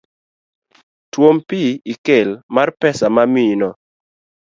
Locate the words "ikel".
1.93-2.29